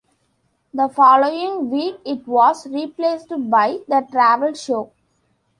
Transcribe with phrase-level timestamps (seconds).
[0.73, 4.91] The following week it was replaced by The Travel Show.